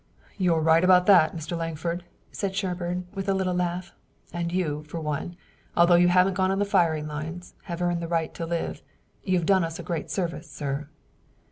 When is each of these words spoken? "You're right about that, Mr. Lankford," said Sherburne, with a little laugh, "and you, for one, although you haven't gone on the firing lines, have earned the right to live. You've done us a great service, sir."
"You're 0.35 0.61
right 0.61 0.83
about 0.83 1.05
that, 1.05 1.35
Mr. 1.35 1.55
Lankford," 1.55 2.03
said 2.31 2.55
Sherburne, 2.55 3.05
with 3.13 3.29
a 3.29 3.35
little 3.35 3.53
laugh, 3.53 3.93
"and 4.33 4.51
you, 4.51 4.83
for 4.87 4.99
one, 4.99 5.37
although 5.77 5.93
you 5.93 6.07
haven't 6.07 6.33
gone 6.33 6.49
on 6.49 6.57
the 6.57 6.65
firing 6.65 7.05
lines, 7.05 7.53
have 7.65 7.83
earned 7.83 8.01
the 8.01 8.07
right 8.07 8.33
to 8.33 8.47
live. 8.47 8.81
You've 9.23 9.45
done 9.45 9.63
us 9.63 9.77
a 9.77 9.83
great 9.83 10.09
service, 10.09 10.49
sir." 10.49 10.89